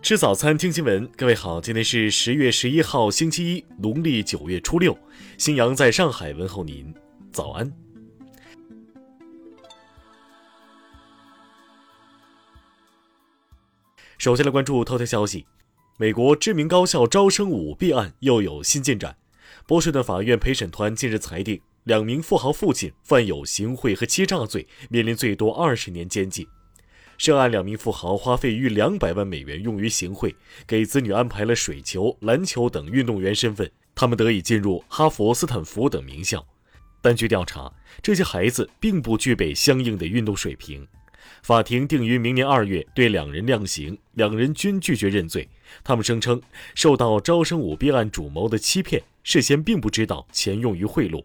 [0.00, 1.10] 吃早餐，听新闻。
[1.16, 4.96] 各位好，今天是十月十一号，星期一，农历九月初六。
[5.36, 6.94] 新阳在上海问候您，
[7.32, 7.70] 早安。
[14.18, 15.44] 首先来关注头条消息：
[15.98, 19.16] 美国知名高校招生舞弊案又有新进展。
[19.66, 26.46] 波士顿法院陪审团近日裁定，两名富豪父亲犯有行贿和欺诈罪，面临最多二十年监禁。
[27.18, 30.34] 涉案两名富豪花费逾两百万美元用于行贿，
[30.68, 36.46] 给子女安排了水球、篮球等运动员身份，他们得以进入哈佛、斯坦福等名校。
[37.02, 40.86] 但据调查，这些孩子并不具备相应的运动水平。
[41.42, 45.48] 法庭定于明年二月对两人量刑，两人均拒绝认罪。
[45.82, 46.40] 他们声称
[46.74, 51.22] 受到招生舞弊案主谋的欺骗，事先并不知道钱用于贿赂。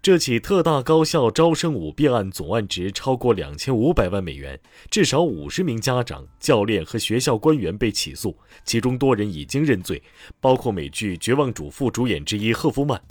[0.00, 4.58] 这起特大高校招生舞弊案总案值超过两千五百万美元，
[4.90, 10.02] 至少五十名家长、教练和学校官员被起诉，其中多人已经认罪，
[10.40, 13.02] 包括美剧《绝望主妇》主演之一赫夫曼。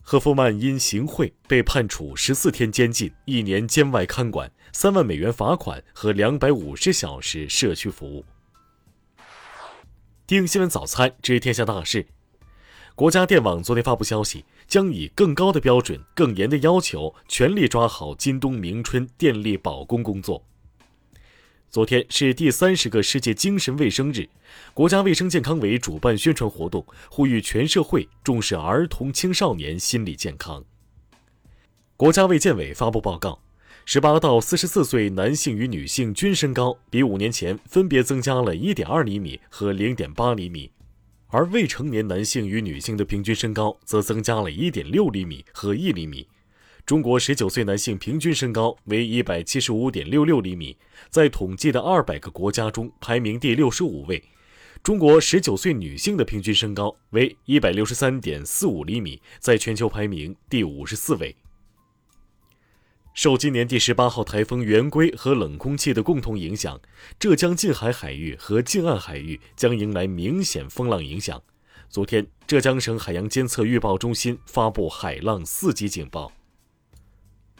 [0.00, 8.24] 赫夫曼因行贿被判处十四天监禁、一年监外看管、三万美元罚款和两百五十小时社区服务。
[10.28, 12.06] 听新闻早餐知天下大事。
[12.96, 20.42] 国家电网昨天发布消息，将以更高的标准、更严的要求，全力抓好今冬明春电力保供工作。
[21.68, 24.26] 昨天是第三十个世界精神卫生日，
[24.72, 30.64] 国家卫生健康委主办宣传活动，呼吁全社会重视儿童青少年心理健康。
[31.98, 33.40] 国家卫健委发布报告，
[33.84, 40.70] 十八到四十四岁男性与女性均身高比五年前分别增加了一点二厘米和零点八厘米。
[41.36, 46.26] 而未成年男性与女性的平均身高则增加了一点六厘米和一厘米。
[46.86, 50.78] 中国十九岁男性平均身高为一百七十五点六六厘米，
[51.10, 54.24] 在统计的二百个国家中排名第六十五位。
[54.82, 61.36] 中国十九岁女性的平均身高为一百六十三点四五厘米，在全球排名第五十四位。
[63.16, 66.78] 受今年第十八号台风圆规和冷空气的共同影响，
[67.18, 71.42] 浙江近海海域和近岸海域将迎来明显风浪影响。
[71.88, 76.30] 昨天，浙江省海洋监测预报中心发布海浪四级警报。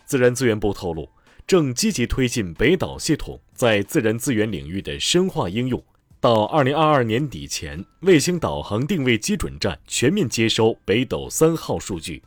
[0.04, 1.08] 自然资源部透露，
[1.46, 5.82] 正积极推进北斗系统在自然资源领域的深化应用，
[6.20, 12.22] 到二零二二年底前，卫星导航定位基准站全面接收北斗三号数据。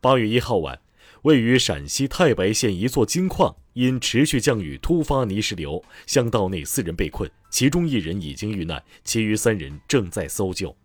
[0.00, 0.78] 八月一号晚。
[1.26, 10.76] 位于陕西太白县一座金矿，因持续降雨突发泥石流，巷道内四人被困，其中一人已经遇难，其余三人正在搜救。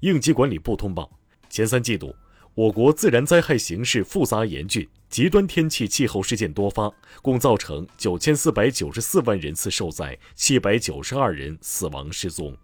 [0.00, 1.10] 应急管理部通报：
[1.50, 2.16] 前三季度，
[2.54, 6.90] 我国自然灾害形势复杂严峻，极端天气气候事件多发，
[7.20, 12.56] 共造成九千四百九十四万人次受灾，七百九十二人死亡失踪。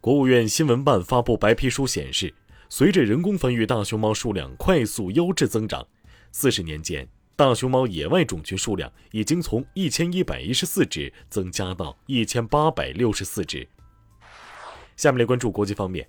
[0.00, 2.32] 国务院新闻办发布白皮书显示。
[2.74, 5.86] 随着人工繁育大熊猫数量快速优质增长，
[6.30, 7.06] 四十年间，
[7.36, 13.68] 大熊猫野外种群数量已经从一千一百一十四只增加到一千八百六十四只。
[14.96, 16.08] 下面来关注国际方面。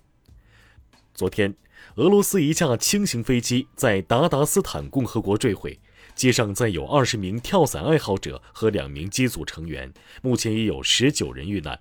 [1.12, 1.54] 昨天，
[1.96, 5.78] 俄罗斯一架轻型飞机在达达斯坦共和国坠毁，
[6.14, 9.92] 机上载有二十名跳伞爱好者和两名机组成员，
[10.22, 11.78] 目前已有十九人遇难。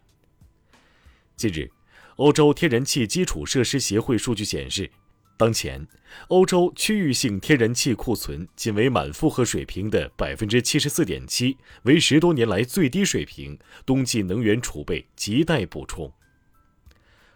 [1.37, 1.71] 近日。
[2.17, 4.89] 欧洲天然气基础设施协会数据显示，
[5.35, 5.87] 当前
[6.27, 13.57] 欧洲区域性天然气库存仅为满负荷水平的百分之七十四点七，为十多年来最低水平。
[13.83, 16.11] 冬季能源储备亟待补充。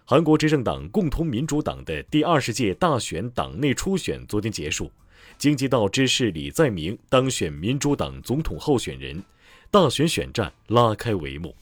[0.05, 4.91] 韩国执政党共同民主党的第二十届大选党内初选昨天结束，
[5.39, 9.23] 京畿道知事李在明当选民主党总统候选人，
[9.71, 11.55] 大选选战拉开帷幕。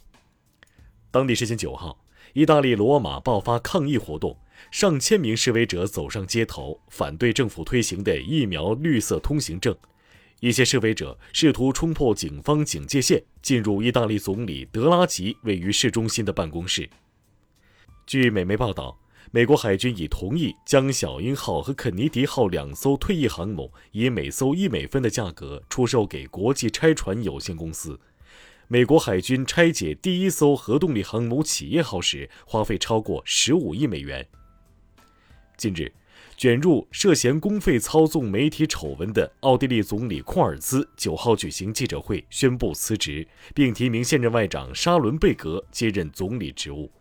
[1.09, 1.97] 当地时间九号。
[2.35, 4.37] 意大利罗马爆发抗议活动，
[4.69, 9.73] 上千名示威者走上街头，反对政府推行的疫苗绿色通行证。
[10.41, 16.89] 一些示威者试图冲破警方警戒线，进入意大利总理德拉吉位于市中心的办公室。
[18.05, 18.99] 据美媒报道，
[19.31, 27.97] 美国海军已同意将“小鹰号”和“肯尼迪号”两艘退役航母以每艘一美分的价格出售给国际拆船有限公司。
[28.67, 34.27] 美国海军拆解第一艘核动力航母“企业号”时，花费超过十五亿美元。
[35.55, 35.93] 近日，
[36.35, 46.91] 卷入涉嫌公费操纵媒体丑闻的奥地利总理库尔兹九号举行记者会，宣布辞职，并提名现任外长沙伦贝格接任总理职务。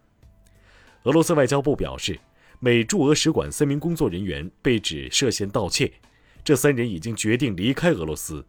[1.05, 2.21] 俄罗斯外交部表示，
[2.61, 5.91] 美驻俄使馆三名工作人员被指涉嫌盗窃，
[6.45, 8.45] 这三人已经决定离开俄罗斯。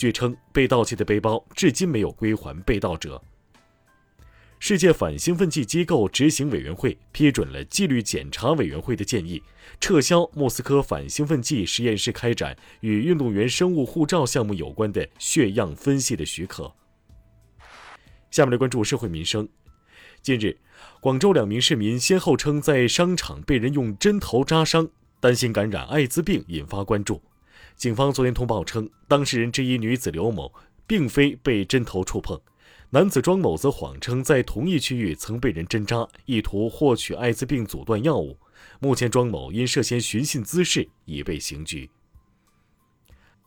[0.00, 3.22] 据称，被盗窃的背包至今没有归还被盗者。
[4.58, 9.42] 世界反兴奋剂机构执行委员会批准了纪律检查委员会的建议，
[9.78, 16.72] 撤销莫斯科反兴奋剂实验室开展与运动员生物护照项目有关的血样分析的许可。
[18.30, 19.46] 下面来关注社会民生。
[20.22, 20.56] 近日，
[21.00, 24.88] 广州两名市民先后称在商场被人用针头扎伤，
[25.20, 27.20] 担心感染艾滋病，引发关注。
[27.80, 30.52] 警方昨天通报称，当事人之一女子刘某
[30.86, 32.38] 并非被针头触碰，
[32.90, 38.36] 男子庄某则谎称在同一区域曾被人针扎，意图获取艾滋病阻断药物。
[38.80, 41.88] 目前，庄某因涉嫌寻衅滋事已被刑拘。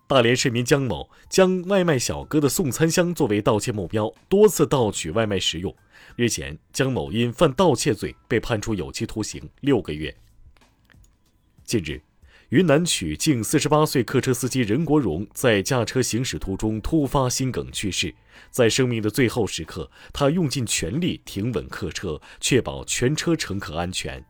[0.07, 5.71] 大连市民江某将外卖小哥的送餐箱作为盗窃目标，多次盗取外卖食用。
[6.15, 10.11] 日前，江某因犯盗窃罪被判处有期徒刑六个月。
[11.63, 12.01] 近日，
[12.53, 18.13] 云南曲靖四十八岁客车司机任国荣在驾车行驶途中突发心梗去世。
[18.51, 24.23] 在生命的最后时刻，他用尽全力停稳客车，确保全车乘客安全。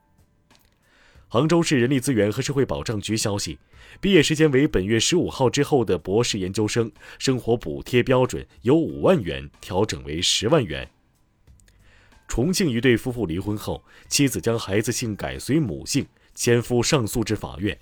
[1.27, 3.59] 杭州市人力资源和社会保障局消息，
[3.99, 10.89] 毕业时间为本月十五号之后的博士研究生，生活补贴标准由五万元调整为十万元。
[12.29, 17.77] 重庆一对夫妇离婚后，妻子将孩子姓改随母姓，前夫上诉至法院。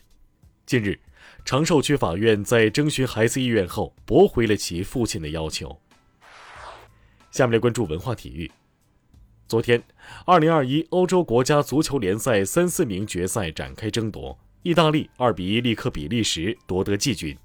[0.72, 0.98] 近日，
[1.44, 5.82] 长寿区法院在征询孩子意愿后，驳回了其父亲的要求。
[7.30, 8.50] 下面来关注文化体育。
[9.50, 9.84] 昨天
[10.28, 17.38] ，2021欧洲国家足球联赛三四名决赛展开争夺，意大利2比1力克比利时夺得季军。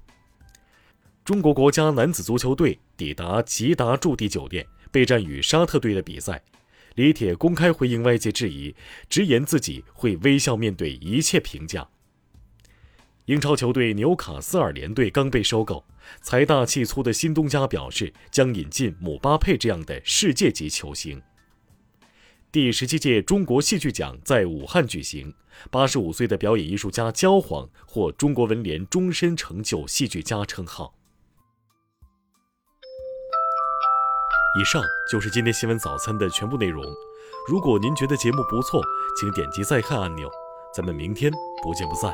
[1.25, 6.41] 中国国家男子足球队抵达吉达驻地酒店备战与沙特队的比赛，
[6.95, 8.73] 李铁公开回应外界质疑，
[9.09, 11.85] 直言自己会微笑面对一切评价。
[13.27, 15.83] 英超球队纽卡斯尔联队刚被收购，
[16.21, 21.21] 财大气粗的新东家表示将引进姆巴佩这样的世界级球星。
[22.53, 25.33] 第十七届中国戏剧奖在武汉举行，
[25.69, 30.93] 八十五岁的表演艺术家焦晃获中国文联终身成就戏剧家称号。
[34.57, 34.81] 以上
[35.11, 36.81] 就是今天新闻早餐的全部内容。
[37.49, 38.81] 如果您觉得节目不错，
[39.19, 40.31] 请点击再看按钮。
[40.73, 41.29] 咱们明天
[41.61, 42.13] 不见不散。